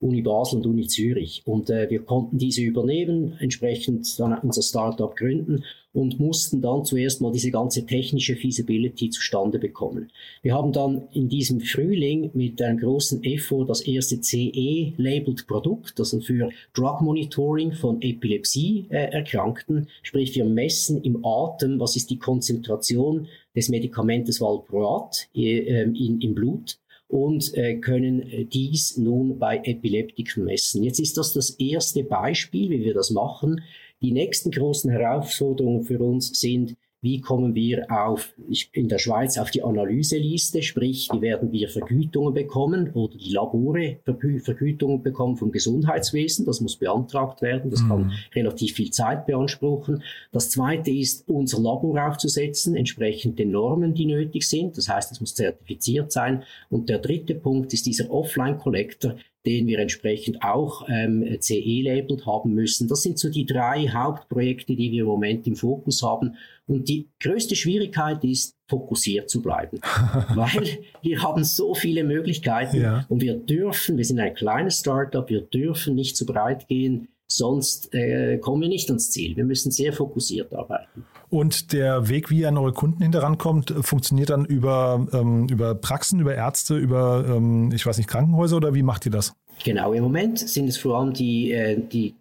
Uni 0.00 0.22
Basel 0.22 0.58
und 0.58 0.66
Uni 0.66 0.86
Zürich. 0.86 1.42
Und 1.46 1.70
äh, 1.70 1.88
wir 1.88 2.00
konnten 2.00 2.38
diese 2.38 2.62
übernehmen, 2.62 3.34
entsprechend 3.38 4.18
dann 4.18 4.38
unser 4.40 4.62
Startup 4.62 5.14
gründen 5.16 5.64
und 5.92 6.20
mussten 6.20 6.60
dann 6.60 6.84
zuerst 6.84 7.22
mal 7.22 7.32
diese 7.32 7.50
ganze 7.50 7.86
technische 7.86 8.36
Feasibility 8.36 9.08
zustande 9.08 9.58
bekommen. 9.58 10.12
Wir 10.42 10.54
haben 10.54 10.72
dann 10.72 11.08
in 11.12 11.30
diesem 11.30 11.60
Frühling 11.60 12.30
mit 12.34 12.60
einem 12.60 12.78
großen 12.78 13.24
Effort 13.24 13.64
das 13.66 13.80
erste 13.80 14.20
CE-labeled 14.20 15.46
Produkt, 15.46 15.98
also 15.98 16.20
für 16.20 16.50
Drug 16.74 17.00
Monitoring 17.00 17.72
von 17.72 18.02
Epilepsie-Erkrankten, 18.02 19.84
äh, 19.84 19.86
sprich 20.02 20.34
wir 20.34 20.44
messen 20.44 21.02
im 21.02 21.24
Atem, 21.24 21.80
was 21.80 21.96
ist 21.96 22.10
die 22.10 22.18
Konzentration 22.18 23.28
des 23.54 23.70
Medikamentes 23.70 24.42
Valproat 24.42 25.28
äh, 25.34 25.84
in, 25.84 26.20
im 26.20 26.34
Blut 26.34 26.78
und 27.08 27.54
äh, 27.54 27.76
können 27.76 28.22
äh, 28.22 28.44
dies 28.44 28.96
nun 28.96 29.38
bei 29.38 29.60
Epileptikern 29.62 30.44
messen. 30.44 30.82
Jetzt 30.82 31.00
ist 31.00 31.16
das 31.16 31.32
das 31.32 31.50
erste 31.50 32.02
Beispiel, 32.04 32.70
wie 32.70 32.84
wir 32.84 32.94
das 32.94 33.10
machen. 33.10 33.62
Die 34.02 34.12
nächsten 34.12 34.50
großen 34.50 34.90
Herausforderungen 34.90 35.82
für 35.82 36.00
uns 36.00 36.38
sind, 36.38 36.76
wie 37.02 37.20
kommen 37.20 37.54
wir 37.54 37.86
auf, 37.90 38.34
in 38.72 38.88
der 38.88 38.98
Schweiz 38.98 39.38
auf 39.38 39.50
die 39.50 39.62
Analyseliste, 39.62 40.62
sprich, 40.62 41.08
wie 41.12 41.20
werden 41.20 41.52
wir 41.52 41.68
Vergütungen 41.68 42.34
bekommen 42.34 42.90
oder 42.94 43.16
die 43.16 43.32
Labore 43.32 43.98
Vergütungen 44.42 45.02
bekommen 45.02 45.36
vom 45.36 45.52
Gesundheitswesen. 45.52 46.46
Das 46.46 46.60
muss 46.60 46.76
beantragt 46.76 47.42
werden. 47.42 47.70
Das 47.70 47.82
mhm. 47.82 47.88
kann 47.88 48.12
relativ 48.34 48.74
viel 48.74 48.90
Zeit 48.90 49.26
beanspruchen. 49.26 50.02
Das 50.32 50.50
zweite 50.50 50.90
ist, 50.90 51.28
unser 51.28 51.60
Labor 51.60 52.08
aufzusetzen, 52.08 52.74
entsprechend 52.74 53.38
den 53.38 53.50
Normen, 53.50 53.94
die 53.94 54.06
nötig 54.06 54.48
sind. 54.48 54.76
Das 54.76 54.88
heißt, 54.88 55.12
es 55.12 55.20
muss 55.20 55.34
zertifiziert 55.34 56.10
sein. 56.10 56.44
Und 56.70 56.88
der 56.88 56.98
dritte 56.98 57.34
Punkt 57.34 57.72
ist 57.72 57.86
dieser 57.86 58.10
Offline-Collector, 58.10 59.16
den 59.46 59.66
wir 59.66 59.78
entsprechend 59.78 60.42
auch 60.42 60.86
ähm, 60.88 61.24
CE-labelt 61.40 62.26
haben 62.26 62.52
müssen. 62.52 62.88
Das 62.88 63.02
sind 63.02 63.18
so 63.18 63.30
die 63.30 63.46
drei 63.46 63.88
Hauptprojekte, 63.88 64.74
die 64.74 64.90
wir 64.90 65.02
im 65.02 65.06
Moment 65.06 65.46
im 65.46 65.56
Fokus 65.56 66.02
haben. 66.02 66.34
Und 66.66 66.88
die 66.88 67.08
größte 67.20 67.54
Schwierigkeit 67.54 68.24
ist, 68.24 68.56
fokussiert 68.68 69.30
zu 69.30 69.40
bleiben, 69.40 69.78
weil 70.34 70.80
wir 71.00 71.22
haben 71.22 71.44
so 71.44 71.74
viele 71.74 72.02
Möglichkeiten 72.02 72.80
ja. 72.80 73.06
und 73.08 73.22
wir 73.22 73.34
dürfen, 73.34 73.96
wir 73.96 74.04
sind 74.04 74.18
ein 74.18 74.34
kleines 74.34 74.80
Startup, 74.80 75.28
wir 75.28 75.42
dürfen 75.42 75.94
nicht 75.94 76.16
zu 76.16 76.26
breit 76.26 76.66
gehen, 76.66 77.06
sonst 77.28 77.92
äh, 77.94 78.38
kommen 78.38 78.62
wir 78.62 78.68
nicht 78.68 78.88
ans 78.88 79.10
Ziel. 79.10 79.36
Wir 79.36 79.44
müssen 79.44 79.70
sehr 79.70 79.92
fokussiert 79.92 80.54
arbeiten. 80.54 81.04
Und 81.28 81.72
der 81.72 82.08
Weg, 82.08 82.30
wie 82.30 82.40
ihr 82.40 82.48
an 82.48 82.56
eure 82.56 82.72
Kunden 82.72 83.02
hinterankommt, 83.02 83.74
funktioniert 83.80 84.30
dann 84.30 84.44
über, 84.44 85.06
ähm, 85.12 85.48
über 85.48 85.74
Praxen, 85.74 86.20
über 86.20 86.34
Ärzte, 86.34 86.76
über, 86.76 87.24
ähm, 87.28 87.72
ich 87.72 87.84
weiß 87.84 87.98
nicht, 87.98 88.08
Krankenhäuser 88.08 88.56
oder 88.56 88.74
wie 88.74 88.82
macht 88.82 89.06
ihr 89.06 89.12
das? 89.12 89.34
Genau, 89.64 89.92
im 89.92 90.02
Moment 90.02 90.38
sind 90.38 90.68
es 90.68 90.76
vor 90.76 90.98
allem 90.98 91.12
die, 91.12 91.52
äh, 91.52 91.80
die 91.80 92.14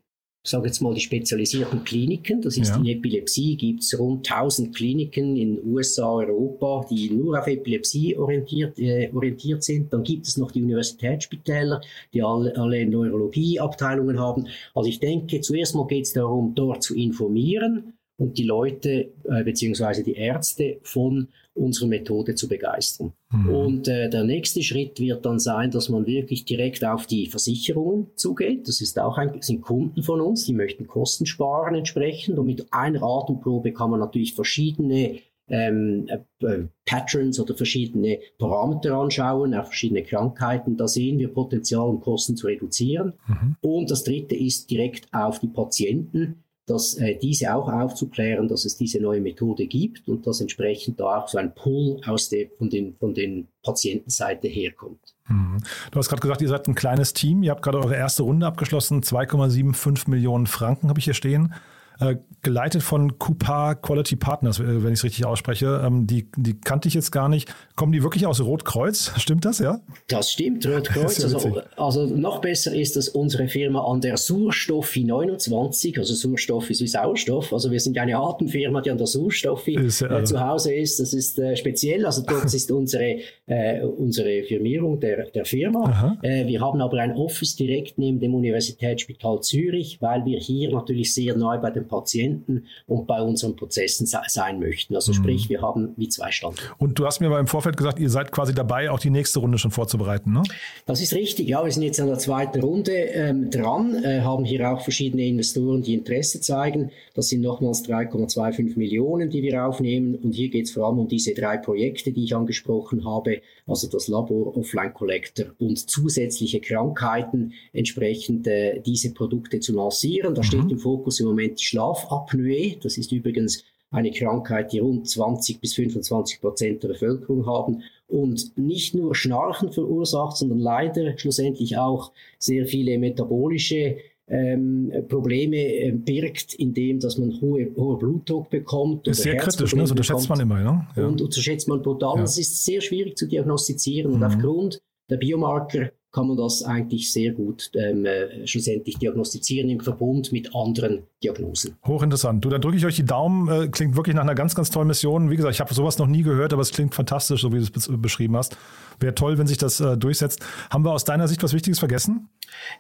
sage 0.50 0.68
jetzt 0.68 0.82
mal 0.82 0.94
die 0.94 1.02
spezialisierten 1.02 1.84
Kliniken. 1.84 2.42
Das 2.42 2.58
ist 2.58 2.70
ja. 2.70 2.78
in 2.78 2.86
Epilepsie 2.86 3.56
gibt 3.56 3.84
es 3.84 3.98
rund 3.98 4.30
1000 4.30 4.76
Kliniken 4.76 5.36
in 5.36 5.60
USA, 5.66 6.14
Europa, 6.14 6.86
die 6.90 7.10
nur 7.10 7.40
auf 7.40 7.48
Epilepsie 7.48 8.16
orientiert, 8.18 8.78
äh, 8.80 9.10
orientiert 9.14 9.64
sind. 9.64 9.92
Dann 9.92 10.04
gibt 10.04 10.28
es 10.28 10.38
noch 10.38 10.52
die 10.52 10.64
Universitätsspitäler, 10.64 11.82
die 12.14 12.22
alle, 12.22 12.56
alle 12.58 12.86
Neurologieabteilungen 12.86 14.20
haben. 14.20 14.48
Also 14.74 14.90
ich 14.90 15.00
denke, 15.00 15.42
zuerst 15.42 15.76
mal 15.76 15.88
geht 15.88 16.06
es 16.06 16.14
darum, 16.14 16.54
dort 16.56 16.84
zu 16.84 16.96
informieren 16.96 17.94
und 18.18 18.38
die 18.38 18.44
Leute 18.44 19.12
äh, 19.24 19.44
beziehungsweise 19.44 20.04
die 20.04 20.14
Ärzte 20.16 20.78
von 20.84 21.28
unserer 21.54 21.88
Methode 21.88 22.36
zu 22.36 22.48
begeistern. 22.48 23.14
Mhm. 23.32 23.50
Und 23.50 23.88
äh, 23.88 24.10
der 24.10 24.24
nächste 24.24 24.62
Schritt 24.62 25.00
wird 25.00 25.26
dann 25.26 25.40
sein, 25.40 25.72
dass 25.72 25.90
man 25.90 26.06
wirklich 26.06 26.46
direkt 26.46 26.84
auf 26.84 27.08
die 27.08 27.28
Versicherungen 27.28 28.08
zugeht. 28.16 28.68
Das 28.68 28.82
ist 28.82 29.00
auch 29.00 29.18
ein, 29.18 29.42
sind 29.42 29.62
Kunden 29.62 30.04
von 30.04 30.22
uns, 30.22 30.46
die 30.46 30.54
möchten 30.54 30.88
Kosten 30.88 31.26
sparen 31.26 31.76
entsprechend. 31.76 32.38
Und 32.38 32.46
mit 32.46 32.72
einer 32.72 33.04
Atemprobe 33.04 33.72
kann 33.72 33.92
man 33.92 34.02
natürlich 34.02 34.34
verschiedene 34.34 35.20
ähm, 35.48 36.08
äh, 36.08 36.46
äh 36.46 36.68
Patterns 36.86 37.40
oder 37.40 37.56
verschiedene 37.56 38.20
Parameter 38.38 38.96
anschauen, 38.96 39.54
auch 39.54 39.66
verschiedene 39.66 40.04
Krankheiten. 40.04 40.78
Da 40.78 40.88
sehen 40.88 41.20
wir 41.20 41.30
Potenzial, 41.30 41.88
um 41.88 42.02
Kosten 42.02 42.36
zu 42.36 42.48
reduzieren. 42.48 43.14
Mhm. 43.28 43.56
Und 43.62 43.92
das 43.92 44.04
dritte 44.04 44.36
ist 44.36 44.70
direkt 44.70 45.08
auf 45.14 45.40
die 45.40 45.48
Patienten 45.48 46.44
dass 46.66 46.96
äh, 46.96 47.18
diese 47.22 47.54
auch 47.54 47.72
aufzuklären, 47.72 48.48
dass 48.48 48.66
es 48.66 48.76
diese 48.76 49.00
neue 49.00 49.22
Methode 49.22 49.68
gibt 49.68 50.08
und 50.08 50.26
dass 50.26 50.42
entsprechend 50.42 51.00
da 51.00 51.20
auch 51.20 51.28
so 51.28 51.38
ein 51.38 51.54
Pull 51.54 52.02
aus 52.06 52.30
der, 52.30 52.48
von, 52.58 52.70
den, 52.70 52.96
von 52.96 53.14
den 53.14 53.48
Patientenseite 53.64 54.48
herkommt. 54.48 55.16
Mhm. 55.28 55.58
Du 55.92 56.00
hast 56.00 56.10
gerade 56.10 56.22
gesagt, 56.22 56.42
ihr 56.42 56.50
seid 56.50 56.68
ein 56.68 56.76
kleines 56.76 57.14
Team. 57.14 57.44
Ihr 57.44 57.52
habt 57.52 57.62
gerade 57.62 57.80
eure 57.80 57.96
erste 57.96 58.24
Runde 58.24 58.48
abgeschlossen, 58.48 59.02
2,75 59.02 60.10
Millionen 60.10 60.48
Franken 60.48 60.90
habe 60.90 61.00
ich 61.00 61.06
hier 61.06 61.14
stehen. 61.14 61.54
Äh, 62.00 62.16
geleitet 62.42 62.84
von 62.84 63.18
Coupar 63.18 63.76
Quality 63.76 64.16
Partners, 64.16 64.60
äh, 64.60 64.84
wenn 64.84 64.94
ich 64.94 65.00
es 65.00 65.04
richtig 65.04 65.26
ausspreche. 65.26 65.82
Ähm, 65.84 66.08
die, 66.08 66.30
die 66.38 66.60
kannte 66.60 66.88
ich 66.88 66.94
jetzt 66.94 67.12
gar 67.12 67.28
nicht. 67.28 67.54
Kommen 67.76 67.92
die 67.92 68.04
wirklich 68.04 68.26
aus 68.26 68.40
Rotkreuz? 68.42 69.12
Stimmt 69.18 69.46
das, 69.46 69.60
ja? 69.60 69.80
Das 70.08 70.32
stimmt, 70.32 70.66
Rotkreuz. 70.66 71.18
Ja 71.26 71.26
also, 71.26 71.62
also, 71.78 72.06
noch 72.06 72.40
besser 72.40 72.74
ist, 72.76 72.96
dass 72.96 73.10
unsere 73.10 73.48
Firma 73.48 73.84
an 73.84 74.02
der 74.02 74.18
Surstoffi 74.18 75.04
29, 75.04 75.98
also 75.98 76.14
Surstoff 76.14 76.70
ist 76.70 76.82
wie 76.82 76.88
Sauerstoff, 76.88 77.52
also 77.52 77.72
wir 77.72 77.80
sind 77.80 77.98
eine 77.98 78.18
Atemfirma, 78.18 78.82
die 78.82 78.92
an 78.92 78.98
der 78.98 79.08
Surstoffi 79.08 79.76
ist, 79.76 80.02
äh, 80.02 80.24
zu 80.24 80.40
Hause 80.40 80.74
ist. 80.74 81.00
Das 81.00 81.14
ist 81.14 81.40
äh, 81.40 81.56
speziell, 81.56 82.06
also 82.06 82.22
dort 82.28 82.54
ist 82.54 82.72
unsere, 82.72 83.18
äh, 83.48 83.82
unsere 83.82 84.44
Firmierung 84.44 85.00
der, 85.00 85.26
der 85.32 85.46
Firma. 85.46 86.18
Äh, 86.22 86.46
wir 86.46 86.62
haben 86.62 86.82
aber 86.82 87.00
ein 87.00 87.14
Office 87.14 87.56
direkt 87.56 87.98
neben 87.98 88.20
dem 88.20 88.36
Universitätsspital 88.36 89.42
Zürich, 89.42 90.02
weil 90.02 90.26
wir 90.26 90.40
hier 90.40 90.72
natürlich 90.72 91.14
sehr 91.14 91.36
neu 91.36 91.58
bei 91.58 91.72
den 91.72 91.85
Patienten 91.88 92.66
und 92.88 93.08
bei 93.08 93.22
unseren 93.22 93.56
Prozessen 93.56 94.06
sein 94.06 94.60
möchten. 94.60 94.96
Also 94.96 95.12
mhm. 95.12 95.18
sprich, 95.18 95.50
wir 95.50 95.62
haben 95.62 95.94
wie 95.98 96.10
zwei 96.10 96.32
Standorte. 96.32 96.64
Und 96.78 97.00
du 97.00 97.06
hast 97.06 97.20
mir 97.20 97.28
aber 97.28 97.40
im 97.40 97.48
Vorfeld 97.48 97.78
gesagt, 97.78 98.00
ihr 98.00 98.10
seid 98.10 98.32
quasi 98.32 98.54
dabei, 98.54 98.92
auch 98.92 99.00
die 99.00 99.10
nächste 99.10 99.40
Runde 99.40 99.58
schon 99.58 99.72
vorzubereiten, 99.72 100.32
ne? 100.32 100.44
Das 100.86 101.02
ist 101.02 101.14
richtig, 101.14 101.48
ja. 101.48 101.64
Wir 101.64 101.72
sind 101.72 101.84
jetzt 101.84 102.00
an 102.00 102.08
der 102.08 102.18
zweiten 102.18 102.62
Runde 102.62 102.92
ähm, 102.92 103.50
dran, 103.50 104.04
äh, 104.04 104.22
haben 104.22 104.46
hier 104.46 104.70
auch 104.72 104.82
verschiedene 104.82 105.26
Investoren, 105.26 105.82
die 105.82 105.94
Interesse 105.94 106.42
zeigen. 106.42 106.92
Das 107.14 107.30
sind 107.30 107.42
nochmals 107.42 107.84
3,25 107.86 108.78
Millionen, 108.78 109.30
die 109.30 109.42
wir 109.42 109.66
aufnehmen. 109.66 110.16
Und 110.16 110.34
hier 110.34 110.50
geht 110.50 110.66
es 110.66 110.72
vor 110.72 110.88
allem 110.88 111.00
um 111.00 111.08
diese 111.08 111.34
drei 111.34 111.58
Projekte, 111.58 112.12
die 112.12 112.26
ich 112.26 112.36
angesprochen 112.36 113.06
habe, 113.06 113.42
also 113.68 113.88
das 113.88 114.08
Labor, 114.08 114.56
Offline 114.56 114.94
Collector 114.94 115.48
und 115.60 115.90
zusätzliche 115.90 116.60
Krankheiten, 116.60 117.54
entsprechend 117.74 118.48
äh, 118.48 118.80
diese 118.82 119.14
Produkte 119.14 119.60
zu 119.60 119.74
lancieren. 119.74 120.36
Da 120.36 120.42
mhm. 120.42 120.46
steht 120.46 120.72
im 120.72 120.80
Fokus 120.80 121.20
im 121.20 121.28
Moment 121.28 121.60
die 121.60 121.66
Schlafapnoe. 121.76 122.78
Das 122.82 122.98
ist 122.98 123.12
übrigens 123.12 123.64
eine 123.92 124.12
Krankheit, 124.12 124.72
die 124.72 124.80
rund 124.80 125.08
20 125.08 125.62
bis 125.62 125.76
25 125.76 126.42
Prozent 126.42 126.84
der 126.84 126.90
Bevölkerung 126.90 127.46
haben 127.46 127.84
und 128.08 128.58
nicht 128.58 128.96
nur 128.96 129.16
Schnarchen 129.16 129.72
verursacht, 129.72 130.38
sondern 130.38 130.60
leider 130.60 131.18
schlussendlich 131.18 131.78
auch 131.78 132.12
sehr 132.40 132.66
viele 132.66 132.98
metabolische 132.98 133.98
ähm, 134.28 134.92
Probleme 135.08 135.58
äh, 135.58 135.92
birgt, 135.92 136.56
indem 136.56 137.00
dass 137.00 137.18
man 137.18 137.40
hohe, 137.42 137.72
hohe 137.78 137.98
Blutdruck 137.98 138.50
bekommt. 138.50 139.06
Das 139.06 139.20
ist 139.20 139.24
sehr 139.24 139.38
kritisch, 139.38 139.76
ne? 139.76 139.82
das 139.82 139.92
unterschätzt 139.92 140.30
man 140.30 140.40
immer. 140.40 140.62
Ja? 140.62 140.88
ja. 140.96 141.08
Und 141.08 141.22
unterschätzt 141.22 141.68
man 141.68 141.82
brutal. 141.82 142.16
Ja. 142.16 142.22
Das 142.22 142.38
ist 142.38 142.66
sehr 142.66 142.82
schwierig 142.82 143.18
zu 143.18 143.28
diagnostizieren 143.28 144.12
mhm. 144.12 144.16
und 144.18 144.24
aufgrund 144.24 144.82
der 145.10 145.18
Biomarker 145.18 145.92
kann 146.12 146.28
man 146.28 146.38
das 146.38 146.64
eigentlich 146.64 147.12
sehr 147.12 147.34
gut 147.34 147.70
ähm, 147.76 148.06
äh, 148.06 148.48
schlussendlich 148.48 148.98
diagnostizieren 148.98 149.70
im 149.70 149.82
Verbund 149.82 150.32
mit 150.32 150.56
anderen 150.56 151.04
Diagnosen. 151.24 151.78
Hochinteressant. 151.86 152.44
Du, 152.44 152.50
dann 152.50 152.62
drücke 152.62 152.78
ich 152.78 152.86
euch 152.86 152.98
die 152.98 153.06
Daumen. 153.06 153.48
Äh, 153.48 153.68
klingt 153.70 153.96
wirklich 153.96 154.16
nach 154.16 154.24
einer 154.24 154.36
ganz, 154.36 154.54
ganz 154.54 154.70
tollen 154.70 154.88
Mission. 154.88 155.32
Wie 155.32 155.38
gesagt, 155.38 155.56
ich 155.56 155.62
habe 155.62 155.74
sowas 155.74 155.98
noch 155.98 156.08
nie 156.08 156.24
gehört, 156.24 156.52
aber 156.52 156.62
es 156.62 156.72
klingt 156.72 156.94
fantastisch, 156.94 157.42
so 157.42 157.54
wie 157.54 157.60
du 157.60 157.66
es 157.76 157.90
beschrieben 157.90 158.36
hast. 158.36 158.58
Wäre 159.00 159.16
toll, 159.16 159.38
wenn 159.38 159.48
sich 159.48 159.58
das 159.58 159.80
äh, 159.80 159.98
durchsetzt. 159.98 160.42
Haben 160.70 160.84
wir 160.84 160.92
aus 160.92 161.06
deiner 161.06 161.28
Sicht 161.28 161.42
was 161.42 161.54
Wichtiges 161.54 161.80
vergessen? 161.80 162.30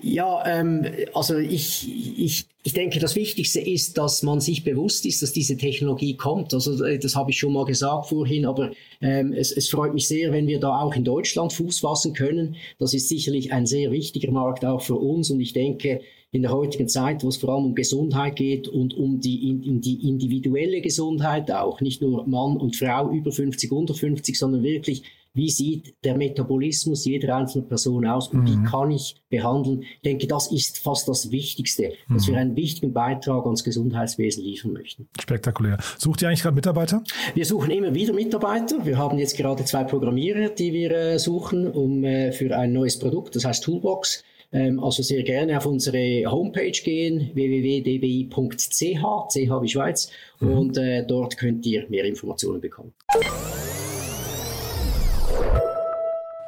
Ja, 0.01 0.43
ähm, 0.45 0.85
also 1.13 1.37
ich, 1.37 1.89
ich, 2.17 2.47
ich 2.63 2.73
denke, 2.73 2.99
das 2.99 3.15
Wichtigste 3.15 3.61
ist, 3.61 3.97
dass 3.97 4.21
man 4.21 4.41
sich 4.41 4.63
bewusst 4.63 5.05
ist, 5.05 5.21
dass 5.21 5.31
diese 5.31 5.55
Technologie 5.55 6.17
kommt. 6.17 6.53
Also 6.53 6.83
äh, 6.83 6.99
das 6.99 7.15
habe 7.15 7.31
ich 7.31 7.39
schon 7.39 7.53
mal 7.53 7.65
gesagt 7.65 8.07
vorhin, 8.07 8.45
aber 8.45 8.71
ähm, 9.01 9.31
es, 9.33 9.51
es 9.51 9.69
freut 9.69 9.93
mich 9.93 10.07
sehr, 10.07 10.33
wenn 10.33 10.47
wir 10.47 10.59
da 10.59 10.81
auch 10.81 10.93
in 10.93 11.05
Deutschland 11.05 11.53
Fuß 11.53 11.79
fassen 11.79 12.13
können. 12.13 12.57
Das 12.79 12.93
ist 12.93 13.07
sicherlich 13.07 13.53
ein 13.53 13.65
sehr 13.65 13.91
wichtiger 13.91 14.31
Markt 14.31 14.65
auch 14.65 14.81
für 14.81 14.95
uns 14.95 15.31
und 15.31 15.39
ich 15.39 15.53
denke, 15.53 16.01
in 16.35 16.41
der 16.41 16.51
heutigen 16.51 16.87
Zeit, 16.89 17.23
wo 17.23 17.29
es 17.29 17.37
vor 17.37 17.49
allem 17.49 17.65
um 17.65 17.75
Gesundheit 17.75 18.35
geht 18.35 18.67
und 18.67 18.93
um 18.93 19.21
die, 19.21 19.49
in, 19.49 19.79
die 19.79 20.07
individuelle 20.09 20.81
Gesundheit 20.81 21.49
auch, 21.49 21.79
nicht 21.79 22.01
nur 22.01 22.27
Mann 22.27 22.57
und 22.57 22.75
Frau 22.75 23.09
über 23.09 23.31
50, 23.31 23.71
unter 23.71 23.93
50, 23.93 24.37
sondern 24.37 24.61
wirklich 24.61 25.03
wie 25.35 25.49
sieht 25.49 25.95
der 26.03 26.15
Metabolismus 26.15 27.05
jeder 27.05 27.35
einzelnen 27.35 27.67
Person 27.67 28.07
aus 28.07 28.29
und 28.29 28.43
mhm. 28.43 28.47
wie 28.47 28.69
kann 28.69 28.89
ich 28.89 29.15
behandeln. 29.29 29.81
Ich 29.81 30.01
denke, 30.03 30.27
das 30.27 30.49
ist 30.51 30.77
fast 30.77 31.09
das 31.09 31.29
Wichtigste, 31.29 31.91
mhm. 32.07 32.13
dass 32.13 32.27
wir 32.27 32.37
einen 32.37 32.55
wichtigen 32.55 32.93
Beitrag 32.93 33.43
ans 33.45 33.63
Gesundheitswesen 33.63 34.43
liefern 34.43 34.71
möchten. 34.71 35.09
Spektakulär. 35.19 35.77
Sucht 35.97 36.21
ihr 36.21 36.29
eigentlich 36.29 36.41
gerade 36.41 36.55
Mitarbeiter? 36.55 37.03
Wir 37.33 37.45
suchen 37.45 37.69
immer 37.71 37.93
wieder 37.93 38.13
Mitarbeiter. 38.13 38.85
Wir 38.85 38.97
haben 38.97 39.19
jetzt 39.19 39.35
gerade 39.35 39.65
zwei 39.65 39.83
Programmierer, 39.83 40.49
die 40.49 40.71
wir 40.71 40.91
äh, 40.91 41.19
suchen 41.19 41.69
um, 41.69 42.05
äh, 42.05 42.31
für 42.31 42.57
ein 42.57 42.71
neues 42.71 42.97
Produkt, 42.97 43.35
das 43.35 43.43
heißt 43.43 43.63
Toolbox. 43.63 44.23
Ähm, 44.51 44.83
also 44.83 45.03
sehr 45.03 45.23
gerne 45.23 45.57
auf 45.57 45.65
unsere 45.65 46.29
Homepage 46.29 46.71
gehen, 46.71 47.31
www.dbi.ch, 47.33 48.79
ch 48.79 49.61
wie 49.61 49.67
Schweiz, 49.67 50.11
mhm. 50.39 50.51
und 50.51 50.77
äh, 50.77 51.05
dort 51.05 51.37
könnt 51.37 51.65
ihr 51.65 51.87
mehr 51.89 52.05
Informationen 52.05 52.61
bekommen. 52.61 52.93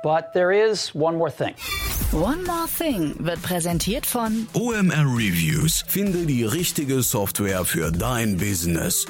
But 0.03 0.31
there 0.33 0.53
is 0.53 0.93
one 0.95 1.17
more 1.17 1.31
thing. 1.31 1.53
One 2.13 2.41
More 2.43 2.67
Thing 2.67 3.15
wird 3.19 3.41
präsentiert 3.41 4.05
von 4.05 4.47
OMR 4.53 5.05
Reviews. 5.05 5.83
Finde 5.87 6.25
die 6.25 6.45
richtige 6.45 7.01
Software 7.01 7.65
für 7.65 7.91
dein 7.91 8.37
Business. 8.37 9.05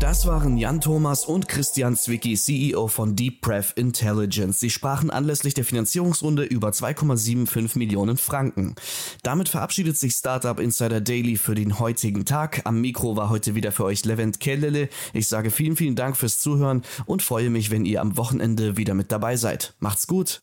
Das 0.00 0.26
waren 0.26 0.56
Jan 0.56 0.80
Thomas 0.80 1.24
und 1.24 1.48
Christian 1.48 1.96
Zwicky, 1.96 2.36
CEO 2.36 2.86
von 2.86 3.16
DeepRev 3.16 3.72
Intelligence. 3.74 4.60
Sie 4.60 4.70
sprachen 4.70 5.10
anlässlich 5.10 5.54
der 5.54 5.64
Finanzierungsrunde 5.64 6.44
über 6.44 6.68
2,75 6.68 7.76
Millionen 7.76 8.16
Franken. 8.16 8.76
Damit 9.24 9.48
verabschiedet 9.48 9.96
sich 9.96 10.12
Startup 10.12 10.60
Insider 10.60 11.00
Daily 11.00 11.36
für 11.36 11.56
den 11.56 11.80
heutigen 11.80 12.24
Tag. 12.24 12.62
Am 12.64 12.80
Mikro 12.80 13.16
war 13.16 13.28
heute 13.28 13.56
wieder 13.56 13.72
für 13.72 13.84
euch 13.84 14.04
Levent 14.04 14.38
Kellele. 14.38 14.88
Ich 15.14 15.26
sage 15.26 15.50
vielen, 15.50 15.74
vielen 15.74 15.96
Dank 15.96 16.16
fürs 16.16 16.38
Zuhören 16.38 16.82
und 17.06 17.22
freue 17.22 17.50
mich, 17.50 17.72
wenn 17.72 17.84
ihr 17.84 18.00
am 18.00 18.16
Wochenende 18.16 18.76
wieder 18.76 18.94
mit 18.94 19.10
dabei 19.10 19.36
seid. 19.36 19.74
Macht's 19.80 20.06
gut 20.06 20.42